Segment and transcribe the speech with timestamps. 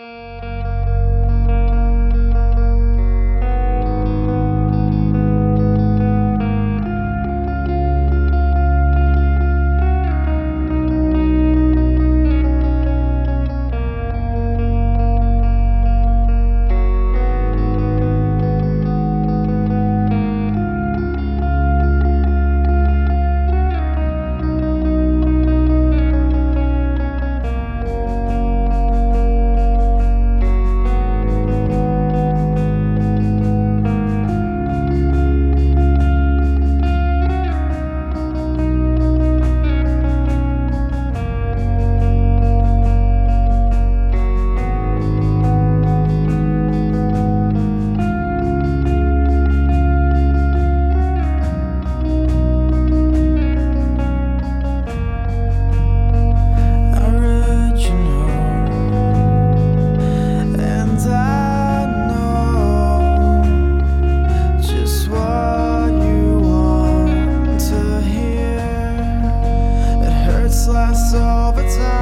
[0.00, 0.33] you
[70.66, 71.93] restless over time.